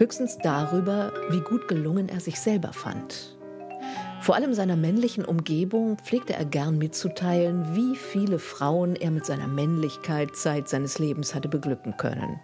[0.00, 3.36] Höchstens darüber, wie gut gelungen er sich selber fand.
[4.22, 9.46] Vor allem seiner männlichen Umgebung pflegte er gern mitzuteilen, wie viele Frauen er mit seiner
[9.46, 12.40] Männlichkeit Zeit seines Lebens hatte beglücken können.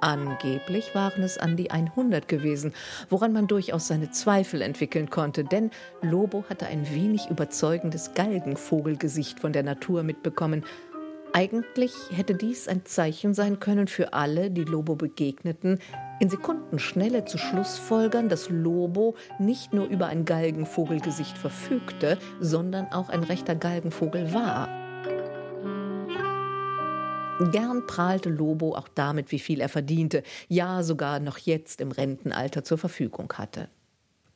[0.00, 2.72] Angeblich waren es an die 100 gewesen,
[3.10, 9.52] woran man durchaus seine Zweifel entwickeln konnte, denn Lobo hatte ein wenig überzeugendes Galgenvogelgesicht von
[9.52, 10.64] der Natur mitbekommen.
[11.32, 15.78] Eigentlich hätte dies ein Zeichen sein können für alle, die Lobo begegneten,
[16.18, 23.22] in Sekundenschnelle zu Schlussfolgern, dass Lobo nicht nur über ein Galgenvogelgesicht verfügte, sondern auch ein
[23.22, 24.68] rechter Galgenvogel war.
[27.52, 32.64] Gern prahlte Lobo auch damit, wie viel er verdiente, ja sogar noch jetzt im Rentenalter
[32.64, 33.68] zur Verfügung hatte.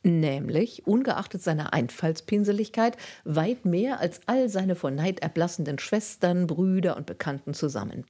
[0.03, 7.05] Nämlich, ungeachtet seiner Einfallspinseligkeit, weit mehr als all seine vor Neid erblassenden Schwestern, Brüder und
[7.05, 8.05] Bekannten zusammen.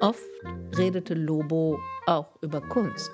[0.00, 0.20] Oft
[0.76, 3.10] redete Lobo auch über Kunst.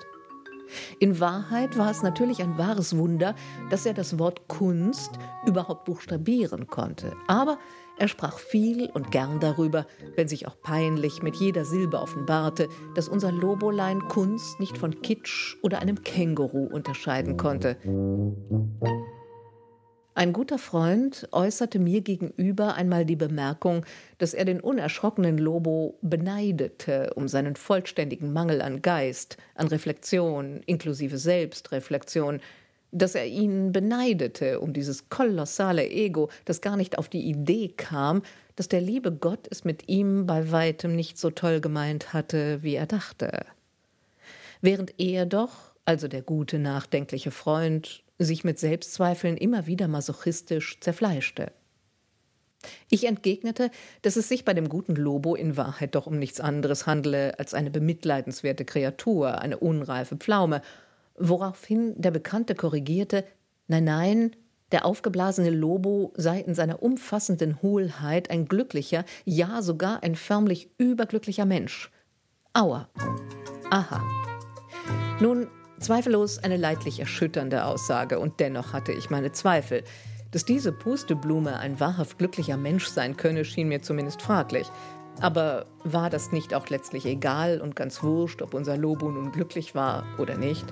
[0.99, 3.35] In Wahrheit war es natürlich ein wahres Wunder,
[3.71, 5.11] dass er das Wort Kunst
[5.47, 7.13] überhaupt buchstabieren konnte.
[7.27, 7.59] Aber
[8.01, 9.87] er sprach viel und gern darüber,
[10.17, 15.57] wenn sich auch peinlich mit jeder Silbe offenbarte, dass unser Lobolein Kunst nicht von Kitsch
[15.63, 17.77] oder einem Känguru unterscheiden konnte.
[20.15, 23.85] Ein guter Freund äußerte mir gegenüber einmal die Bemerkung,
[24.17, 31.19] dass er den unerschrockenen Lobo beneidete um seinen vollständigen Mangel an Geist, an Reflexion, inklusive
[31.19, 32.41] Selbstreflexion,
[32.93, 38.23] dass er ihn beneidete um dieses kolossale Ego, das gar nicht auf die Idee kam,
[38.57, 42.75] dass der liebe Gott es mit ihm bei weitem nicht so toll gemeint hatte, wie
[42.75, 43.47] er dachte.
[44.61, 51.53] Während er doch, also der gute, nachdenkliche Freund, sich mit Selbstzweifeln immer wieder masochistisch zerfleischte.
[52.91, 53.71] Ich entgegnete,
[54.03, 57.55] dass es sich bei dem guten Lobo in Wahrheit doch um nichts anderes handele als
[57.55, 60.61] eine bemitleidenswerte Kreatur, eine unreife Pflaume,
[61.21, 63.25] woraufhin der Bekannte korrigierte
[63.69, 64.37] Nein, nein,
[64.73, 71.47] der aufgeblasene Lobo sei in seiner umfassenden Hohlheit ein glücklicher, ja sogar ein förmlich überglücklicher
[71.47, 71.91] Mensch.
[72.53, 72.89] Aua.
[73.71, 74.03] Aha.
[75.21, 75.47] Nun,
[75.79, 79.85] zweifellos eine leidlich erschütternde Aussage, und dennoch hatte ich meine Zweifel.
[80.33, 84.67] Dass diese Pusteblume ein wahrhaft glücklicher Mensch sein könne, schien mir zumindest fraglich.
[85.21, 89.75] Aber war das nicht auch letztlich egal und ganz wurscht, ob unser Lobo nun glücklich
[89.75, 90.65] war oder nicht?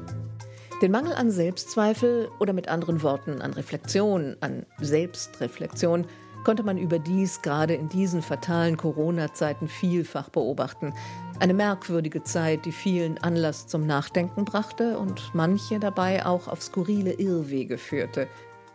[0.81, 6.07] Den Mangel an Selbstzweifel oder mit anderen Worten an Reflexion, an Selbstreflexion,
[6.45, 10.95] konnte man überdies gerade in diesen fatalen Corona-Zeiten vielfach beobachten.
[11.41, 17.13] Eine merkwürdige Zeit, die vielen Anlass zum Nachdenken brachte und manche dabei auch auf skurrile
[17.13, 18.29] Irrwege führte.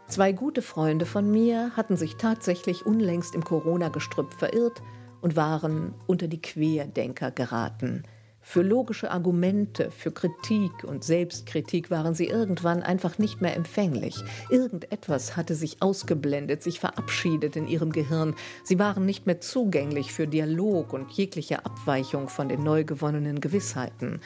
[0.08, 4.82] Zwei gute Freunde von mir hatten sich tatsächlich unlängst im Corona-Gestrüpp verirrt
[5.22, 8.04] und waren unter die Querdenker geraten.
[8.46, 14.16] Für logische Argumente, für Kritik und Selbstkritik waren sie irgendwann einfach nicht mehr empfänglich.
[14.50, 18.36] Irgendetwas hatte sich ausgeblendet, sich verabschiedet in ihrem Gehirn.
[18.66, 24.20] Sie waren nicht mehr zugänglich für Dialog und jegliche Abweichung von den neu gewonnenen Gewissheiten.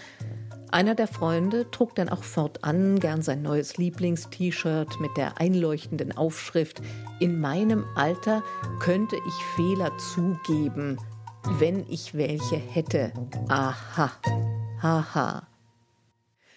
[0.71, 6.81] Einer der Freunde trug dann auch fortan gern sein neues Lieblings-T-Shirt mit der einleuchtenden Aufschrift
[7.19, 8.43] In meinem Alter
[8.79, 10.97] könnte ich Fehler zugeben,
[11.59, 13.11] wenn ich welche hätte.
[13.47, 14.11] Aha.
[14.81, 15.47] Haha.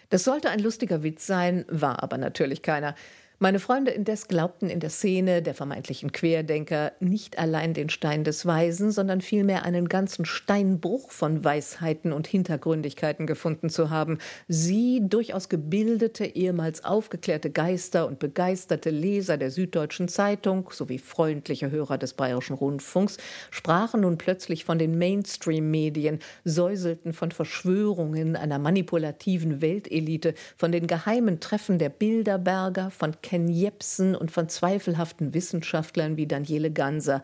[0.09, 2.95] Das sollte ein lustiger Witz sein, war aber natürlich keiner.
[3.43, 8.45] Meine Freunde indes glaubten in der Szene der vermeintlichen Querdenker nicht allein den Stein des
[8.45, 14.19] Weisen, sondern vielmehr einen ganzen Steinbruch von Weisheiten und Hintergründigkeiten gefunden zu haben.
[14.47, 21.97] Sie, durchaus gebildete, ehemals aufgeklärte Geister und begeisterte Leser der Süddeutschen Zeitung sowie freundliche Hörer
[21.97, 23.17] des Bayerischen Rundfunks,
[23.49, 31.39] sprachen nun plötzlich von den Mainstream-Medien, säuselten von Verschwörungen einer manipulativen Weltelite, von den geheimen
[31.39, 37.23] Treffen der Bilderberger, von Ken Jepsen und von zweifelhaften Wissenschaftlern wie Daniele Ganser,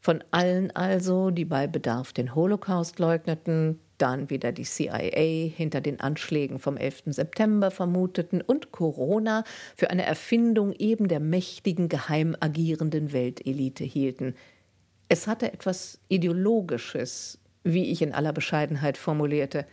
[0.00, 6.00] von allen also, die bei Bedarf den Holocaust leugneten, dann wieder die CIA hinter den
[6.00, 7.04] Anschlägen vom 11.
[7.06, 9.44] September vermuteten und Corona
[9.76, 14.34] für eine Erfindung eben der mächtigen, geheim agierenden Weltelite hielten.
[15.08, 19.66] Es hatte etwas Ideologisches, wie ich in aller Bescheidenheit formulierte.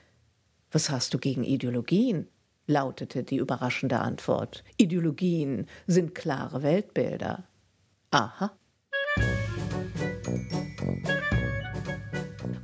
[0.71, 2.27] Was hast du gegen Ideologien?
[2.67, 4.63] Lautete die überraschende Antwort.
[4.77, 7.45] Ideologien sind klare Weltbilder.
[8.11, 8.51] Aha.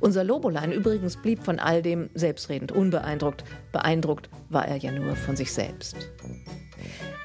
[0.00, 3.44] Unser Lobolein übrigens blieb von all dem selbstredend unbeeindruckt.
[3.72, 5.96] Beeindruckt war er ja nur von sich selbst.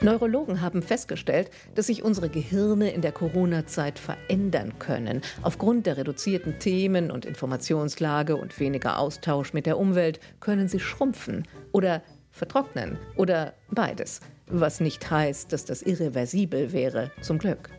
[0.02, 5.22] Neurologen haben festgestellt, dass sich unsere Gehirne in der Corona-Zeit verändern können.
[5.44, 11.48] Aufgrund der reduzierten Themen- und Informationslage und weniger Austausch mit der Umwelt können sie schrumpfen
[11.72, 12.02] oder
[12.34, 14.20] vertrocknen oder beides.
[14.48, 17.70] Was nicht heißt, dass das irreversibel wäre, zum Glück.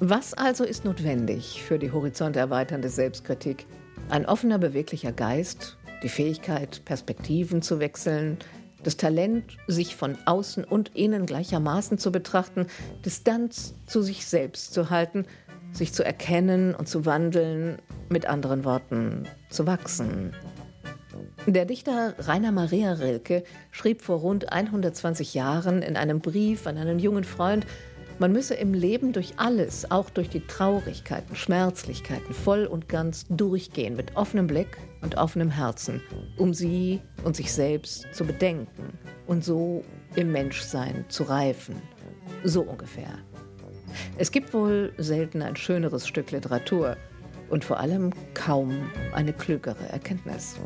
[0.00, 3.66] Was also ist notwendig für die horizonterweiternde Selbstkritik?
[4.10, 8.38] Ein offener, beweglicher Geist, die Fähigkeit, Perspektiven zu wechseln,
[8.82, 12.66] das Talent, sich von außen und innen gleichermaßen zu betrachten,
[13.04, 15.26] Distanz zu sich selbst zu halten,
[15.72, 20.32] sich zu erkennen und zu wandeln, mit anderen Worten, zu wachsen.
[21.46, 26.98] Der Dichter Rainer Maria Rilke schrieb vor rund 120 Jahren in einem Brief an einen
[26.98, 27.66] jungen Freund,
[28.20, 33.94] man müsse im Leben durch alles, auch durch die Traurigkeiten, Schmerzlichkeiten, voll und ganz durchgehen,
[33.94, 36.02] mit offenem Blick und offenem Herzen,
[36.36, 39.84] um sie und sich selbst zu bedenken und so
[40.16, 41.76] im Menschsein zu reifen.
[42.42, 43.20] So ungefähr.
[44.16, 46.96] Es gibt wohl selten ein schöneres Stück Literatur
[47.48, 50.56] und vor allem kaum eine klügere Erkenntnis.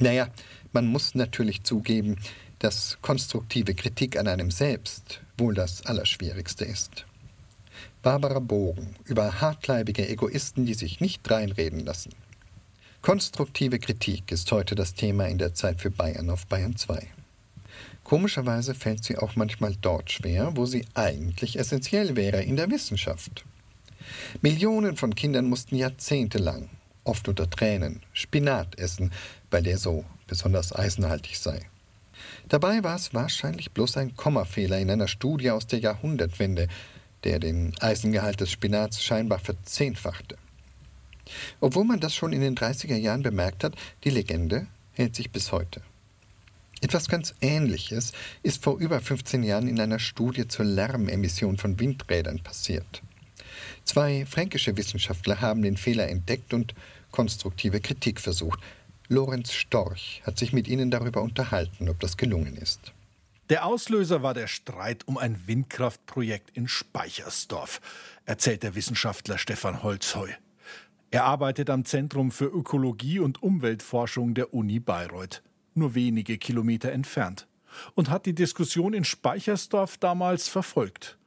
[0.00, 0.28] Naja,
[0.72, 2.16] man muss natürlich zugeben,
[2.60, 7.04] dass konstruktive Kritik an einem selbst wohl das Allerschwierigste ist.
[8.02, 12.12] Barbara Bogen über hartleibige Egoisten, die sich nicht reinreden lassen.
[13.02, 17.06] Konstruktive Kritik ist heute das Thema in der Zeit für Bayern auf Bayern 2.
[18.08, 23.44] Komischerweise fällt sie auch manchmal dort schwer, wo sie eigentlich essentiell wäre, in der Wissenschaft.
[24.40, 26.70] Millionen von Kindern mussten jahrzehntelang,
[27.04, 29.12] oft unter Tränen, Spinat essen,
[29.50, 31.60] weil der so besonders eisenhaltig sei.
[32.48, 36.68] Dabei war es wahrscheinlich bloß ein Kommafehler in einer Studie aus der Jahrhundertwende,
[37.24, 40.38] der den Eisengehalt des Spinats scheinbar verzehnfachte.
[41.60, 45.52] Obwohl man das schon in den 30er Jahren bemerkt hat, die Legende hält sich bis
[45.52, 45.82] heute.
[46.80, 48.12] Etwas ganz Ähnliches
[48.42, 53.02] ist vor über 15 Jahren in einer Studie zur Lärmemission von Windrädern passiert.
[53.84, 56.74] Zwei fränkische Wissenschaftler haben den Fehler entdeckt und
[57.10, 58.60] konstruktive Kritik versucht,
[59.08, 62.92] Lorenz Storch hat sich mit Ihnen darüber unterhalten, ob das gelungen ist.
[63.48, 67.80] Der Auslöser war der Streit um ein Windkraftprojekt in Speichersdorf,
[68.26, 70.28] erzählt der Wissenschaftler Stefan Holzheu.
[71.10, 75.42] Er arbeitet am Zentrum für Ökologie und Umweltforschung der Uni Bayreuth,
[75.78, 77.46] nur wenige Kilometer entfernt,
[77.94, 81.18] und hat die Diskussion in Speichersdorf damals verfolgt,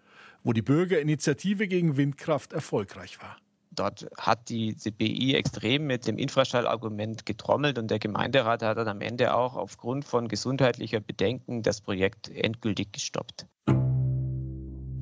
[0.43, 3.37] wo die Bürgerinitiative gegen Windkraft erfolgreich war.
[3.73, 8.99] Dort hat die CBI extrem mit dem Infraschallargument getrommelt und der Gemeinderat hat dann am
[8.99, 13.47] Ende auch aufgrund von gesundheitlicher Bedenken das Projekt endgültig gestoppt.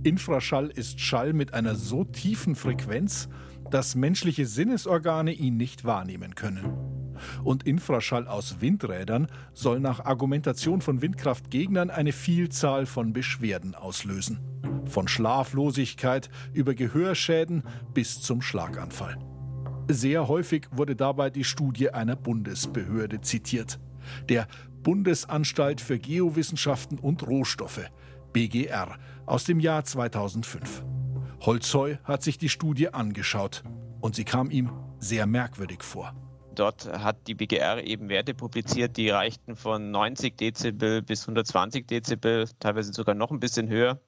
[0.03, 3.27] Infraschall ist Schall mit einer so tiefen Frequenz,
[3.71, 6.73] dass menschliche Sinnesorgane ihn nicht wahrnehmen können.
[7.43, 14.39] Und Infraschall aus Windrädern soll nach Argumentation von Windkraftgegnern eine Vielzahl von Beschwerden auslösen.
[14.85, 19.17] Von Schlaflosigkeit über Gehörschäden bis zum Schlaganfall.
[19.87, 23.79] Sehr häufig wurde dabei die Studie einer Bundesbehörde zitiert.
[24.29, 24.47] Der
[24.83, 27.89] Bundesanstalt für Geowissenschaften und Rohstoffe,
[28.31, 30.83] BGR, aus dem Jahr 2005.
[31.41, 33.63] Holzheu hat sich die Studie angeschaut
[34.01, 36.13] und sie kam ihm sehr merkwürdig vor.
[36.53, 42.49] Dort hat die BGR eben Werte publiziert, die reichten von 90 Dezibel bis 120 Dezibel,
[42.59, 44.01] teilweise sogar noch ein bisschen höher.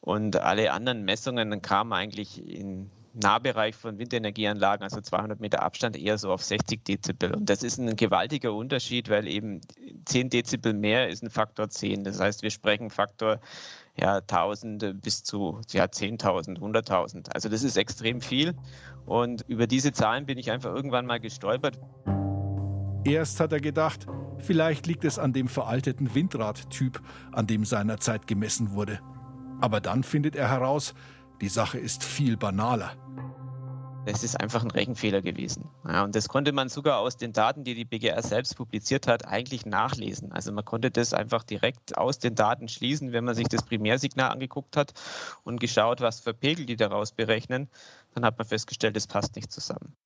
[0.00, 6.18] Und alle anderen Messungen kamen eigentlich in Nahbereich von Windenergieanlagen, also 200 Meter Abstand, eher
[6.18, 7.34] so auf 60 Dezibel.
[7.34, 9.62] Und das ist ein gewaltiger Unterschied, weil eben
[10.04, 12.04] 10 Dezibel mehr ist ein Faktor 10.
[12.04, 13.40] Das heißt, wir sprechen Faktor
[13.98, 17.30] ja, 1000 bis zu ja, 10.000, 100.000.
[17.32, 18.54] Also das ist extrem viel.
[19.06, 21.78] Und über diese Zahlen bin ich einfach irgendwann mal gestolpert.
[23.04, 24.06] Erst hat er gedacht,
[24.38, 27.00] vielleicht liegt es an dem veralteten Windradtyp,
[27.32, 29.00] an dem seinerzeit gemessen wurde.
[29.60, 30.94] Aber dann findet er heraus,
[31.40, 32.92] die Sache ist viel banaler.
[34.08, 35.68] Es ist einfach ein Rechenfehler gewesen.
[35.84, 39.26] Ja, und das konnte man sogar aus den Daten, die die BGR selbst publiziert hat,
[39.26, 40.30] eigentlich nachlesen.
[40.30, 44.30] Also man konnte das einfach direkt aus den Daten schließen, wenn man sich das Primärsignal
[44.30, 44.94] angeguckt hat
[45.42, 47.68] und geschaut, was für Pegel die daraus berechnen.
[48.14, 49.96] Dann hat man festgestellt, es passt nicht zusammen.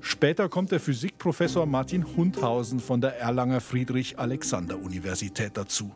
[0.00, 5.94] Später kommt der Physikprofessor Martin Hundhausen von der Erlanger Friedrich-Alexander-Universität dazu.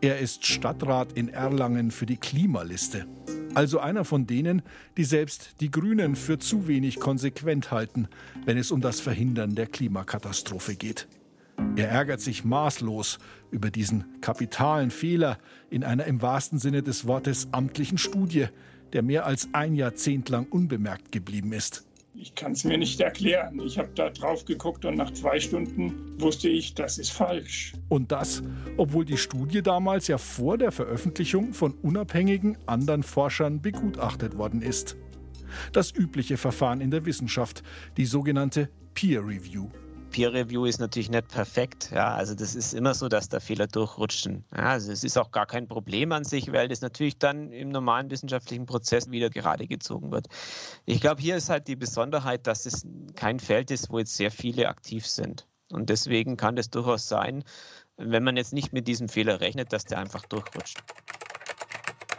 [0.00, 3.06] Er ist Stadtrat in Erlangen für die Klimaliste.
[3.54, 4.62] Also einer von denen,
[4.96, 8.06] die selbst die Grünen für zu wenig konsequent halten,
[8.44, 11.08] wenn es um das Verhindern der Klimakatastrophe geht.
[11.74, 13.18] Er ärgert sich maßlos
[13.50, 15.38] über diesen kapitalen Fehler
[15.68, 18.46] in einer im wahrsten Sinne des Wortes amtlichen Studie,
[18.92, 21.87] der mehr als ein Jahrzehnt lang unbemerkt geblieben ist.
[22.20, 23.60] Ich kann es mir nicht erklären.
[23.60, 27.74] Ich habe da drauf geguckt und nach zwei Stunden wusste ich, das ist falsch.
[27.88, 28.42] Und das,
[28.76, 34.96] obwohl die Studie damals ja vor der Veröffentlichung von unabhängigen anderen Forschern begutachtet worden ist.
[35.72, 37.62] Das übliche Verfahren in der Wissenschaft,
[37.96, 39.68] die sogenannte Peer Review.
[40.10, 41.90] Peer Review ist natürlich nicht perfekt.
[41.92, 44.44] Ja, also das ist immer so, dass da Fehler durchrutschen.
[44.54, 47.68] Ja, also es ist auch gar kein Problem an sich, weil das natürlich dann im
[47.68, 50.28] normalen wissenschaftlichen Prozess wieder gerade gezogen wird.
[50.86, 54.30] Ich glaube, hier ist halt die Besonderheit, dass es kein Feld ist, wo jetzt sehr
[54.30, 55.46] viele aktiv sind.
[55.70, 57.44] Und deswegen kann das durchaus sein,
[57.96, 60.82] wenn man jetzt nicht mit diesem Fehler rechnet, dass der einfach durchrutscht.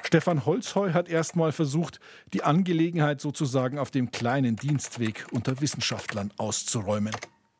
[0.03, 1.99] Stefan Holzheu hat erstmal versucht,
[2.33, 7.15] die Angelegenheit sozusagen auf dem kleinen Dienstweg unter Wissenschaftlern auszuräumen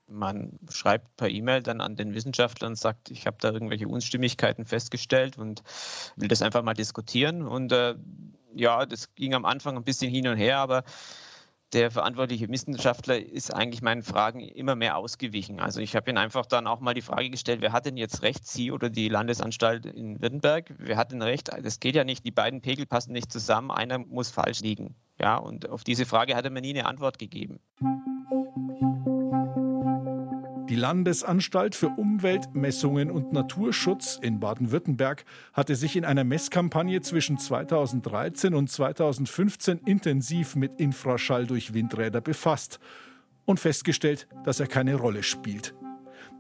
[0.09, 4.65] man schreibt per E-Mail dann an den Wissenschaftler und sagt, ich habe da irgendwelche Unstimmigkeiten
[4.65, 5.63] festgestellt und
[6.15, 7.43] will das einfach mal diskutieren.
[7.43, 7.95] Und äh,
[8.55, 10.83] ja, das ging am Anfang ein bisschen hin und her, aber
[11.73, 15.59] der verantwortliche Wissenschaftler ist eigentlich meinen Fragen immer mehr ausgewichen.
[15.59, 18.23] Also ich habe ihn einfach dann auch mal die Frage gestellt, wer hat denn jetzt
[18.23, 20.73] recht, Sie oder die Landesanstalt in Württemberg?
[20.79, 21.49] Wer hat denn recht?
[21.61, 24.95] Das geht ja nicht, die beiden Pegel passen nicht zusammen, einer muss falsch liegen.
[25.19, 27.59] Ja, und auf diese Frage hat er mir nie eine Antwort gegeben.
[30.69, 38.53] Die Landesanstalt für Umweltmessungen und Naturschutz in Baden-Württemberg hatte sich in einer Messkampagne zwischen 2013
[38.53, 42.79] und 2015 intensiv mit Infraschall durch Windräder befasst
[43.45, 45.73] und festgestellt, dass er keine Rolle spielt.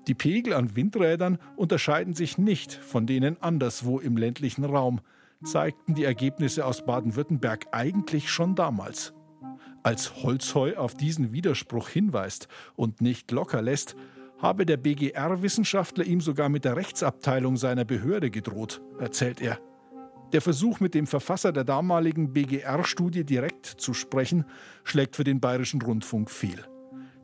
[0.07, 5.01] Die Pegel an Windrädern unterscheiden sich nicht von denen anderswo im ländlichen Raum,
[5.43, 9.11] zeigten die Ergebnisse aus Baden-Württemberg eigentlich schon damals.
[9.81, 13.95] Als Holzheu auf diesen Widerspruch hinweist und nicht locker lässt,
[14.39, 19.59] habe der BGR-Wissenschaftler ihm sogar mit der Rechtsabteilung seiner Behörde gedroht, erzählt er.
[20.31, 24.45] Der Versuch, mit dem Verfasser der damaligen BGR-Studie direkt zu sprechen,
[24.83, 26.63] schlägt für den Bayerischen Rundfunk fehl.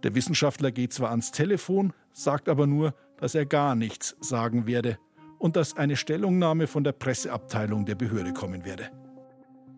[0.03, 4.97] Der Wissenschaftler geht zwar ans Telefon, sagt aber nur, dass er gar nichts sagen werde
[5.37, 8.89] und dass eine Stellungnahme von der Presseabteilung der Behörde kommen werde.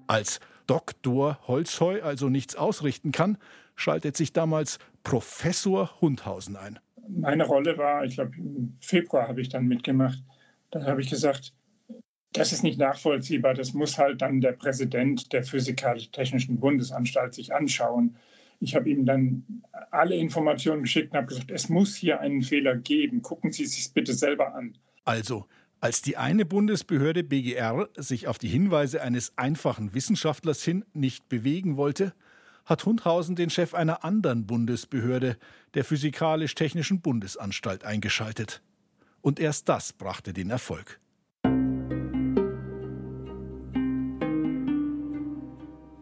[0.07, 3.37] Als Doktor Holzheu also nichts ausrichten kann,
[3.75, 6.79] schaltet sich damals Professor Hundhausen ein
[7.09, 10.23] meine Rolle war, ich glaube, im Februar habe ich dann mitgemacht.
[10.71, 11.53] Da habe ich gesagt,
[12.33, 13.53] das ist nicht nachvollziehbar.
[13.53, 18.15] Das muss halt dann der Präsident der Physikalisch-Technischen Bundesanstalt sich anschauen.
[18.59, 22.75] Ich habe ihm dann alle Informationen geschickt und habe gesagt, es muss hier einen Fehler
[22.75, 23.21] geben.
[23.21, 24.77] Gucken Sie sich bitte selber an.
[25.05, 25.45] Also,
[25.79, 31.77] als die eine Bundesbehörde BGR sich auf die Hinweise eines einfachen Wissenschaftlers hin nicht bewegen
[31.77, 32.13] wollte,
[32.67, 35.37] hat Hundhausen den Chef einer anderen Bundesbehörde,
[35.73, 38.61] der Physikalisch-Technischen Bundesanstalt, eingeschaltet.
[39.21, 40.99] Und erst das brachte den Erfolg.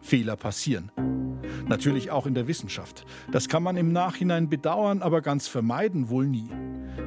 [0.00, 0.90] Fehler passieren.
[1.68, 3.04] Natürlich auch in der Wissenschaft.
[3.32, 6.50] Das kann man im Nachhinein bedauern, aber ganz vermeiden wohl nie.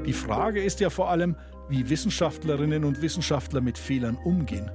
[0.05, 1.36] Die Frage ist ja vor allem,
[1.70, 4.72] wie Wissenschaftlerinnen und Wissenschaftler mit Fehlern umgehen.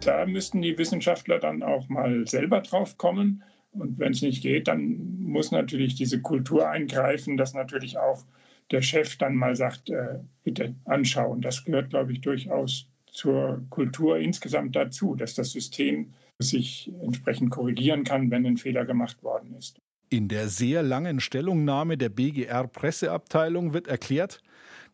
[0.00, 3.42] Da müssten die Wissenschaftler dann auch mal selber drauf kommen
[3.74, 8.24] und wenn es nicht geht, dann muss natürlich diese Kultur eingreifen, dass natürlich auch
[8.70, 11.40] der Chef dann mal sagt, äh, bitte anschauen.
[11.40, 18.04] Das gehört, glaube ich, durchaus zur Kultur insgesamt dazu, dass das System sich entsprechend korrigieren
[18.04, 19.78] kann, wenn ein Fehler gemacht worden ist.
[20.10, 24.40] In der sehr langen Stellungnahme der BGR-Presseabteilung wird erklärt,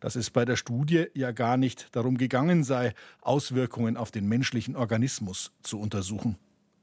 [0.01, 4.77] dass es bei der Studie ja gar nicht darum gegangen sei, Auswirkungen auf den menschlichen
[4.77, 6.37] Organismus zu untersuchen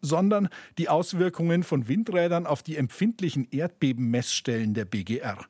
[0.08, 5.46] sondern die Auswirkungen von Windrädern auf die empfindlichen Erdbebenmessstellen der BGR.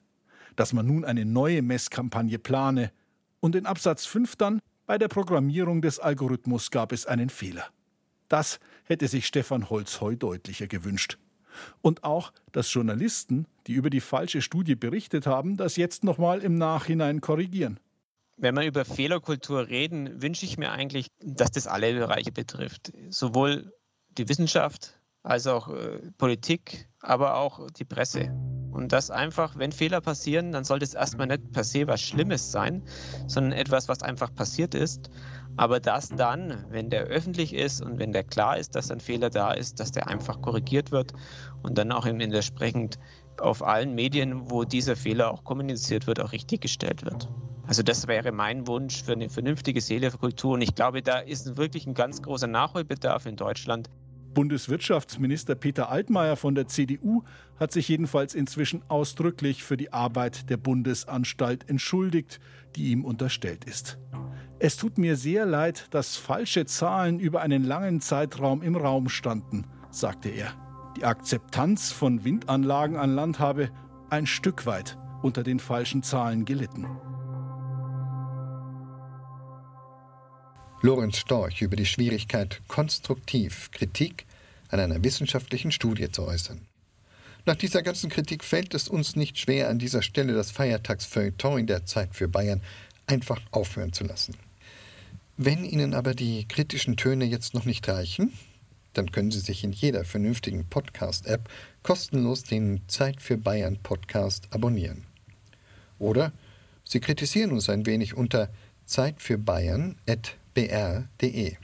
[0.55, 2.91] Dass man nun eine neue Messkampagne plane.
[3.39, 7.65] Und in Absatz 5 dann, bei der Programmierung des Algorithmus gab es einen Fehler.
[8.29, 11.17] Das hätte sich Stefan Holzheu deutlicher gewünscht.
[11.81, 16.55] Und auch, dass Journalisten, die über die falsche Studie berichtet haben, das jetzt nochmal im
[16.55, 17.79] Nachhinein korrigieren.
[18.37, 22.93] Wenn wir über Fehlerkultur reden, wünsche ich mir eigentlich, dass das alle Bereiche betrifft.
[23.09, 23.73] Sowohl
[24.17, 28.31] die Wissenschaft als auch äh, Politik, aber auch die Presse.
[28.71, 32.51] Und das einfach, wenn Fehler passieren, dann sollte es erstmal nicht per se was Schlimmes
[32.51, 32.83] sein,
[33.25, 35.09] sondern etwas, was einfach passiert ist.
[35.55, 39.31] Aber das dann, wenn der öffentlich ist und wenn der klar ist, dass ein Fehler
[39.31, 41.13] da ist, dass der einfach korrigiert wird
[41.63, 42.99] und dann auch entsprechend
[43.39, 47.27] auf allen Medien, wo dieser Fehler auch kommuniziert wird, auch richtig gestellt wird.
[47.65, 50.53] Also das wäre mein Wunsch für eine vernünftige Seelekultur.
[50.53, 53.89] Und ich glaube, da ist wirklich ein ganz großer Nachholbedarf in Deutschland.
[54.37, 57.23] Bundeswirtschaftsminister Peter Altmaier von der CDU
[57.59, 62.39] hat sich jedenfalls inzwischen ausdrücklich für die Arbeit der Bundesanstalt entschuldigt,
[62.75, 63.97] die ihm unterstellt ist.
[64.59, 69.65] Es tut mir sehr leid, dass falsche Zahlen über einen langen Zeitraum im Raum standen,
[69.89, 70.53] sagte er.
[70.97, 73.71] Die Akzeptanz von Windanlagen an Land habe
[74.11, 76.85] ein Stück weit unter den falschen Zahlen gelitten.
[80.83, 84.26] Lorenz Storch über die Schwierigkeit, konstruktiv Kritik
[84.69, 86.61] an einer wissenschaftlichen Studie zu äußern.
[87.45, 91.67] Nach dieser ganzen Kritik fällt es uns nicht schwer, an dieser Stelle das Feiertagsfeuilleton in
[91.67, 92.61] der Zeit für Bayern
[93.05, 94.35] einfach aufhören zu lassen.
[95.37, 98.33] Wenn Ihnen aber die kritischen Töne jetzt noch nicht reichen,
[98.93, 101.49] dann können Sie sich in jeder vernünftigen Podcast-App
[101.83, 105.05] kostenlos den Zeit für Bayern Podcast abonnieren.
[105.99, 106.33] Oder
[106.83, 108.49] Sie kritisieren uns ein wenig unter
[108.85, 111.55] zeitfürbayern.br.de.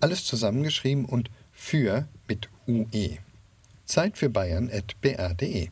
[0.00, 3.18] Alles zusammengeschrieben und für mit UE.
[3.84, 5.68] Zeit für Bayern.br.de.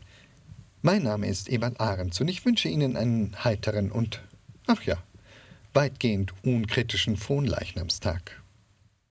[0.83, 4.21] Mein Name ist Ebert Ahrens und ich wünsche Ihnen einen heiteren und,
[4.67, 4.99] ach ja,
[5.73, 8.43] weitgehend unkritischen Fronleichnamstag.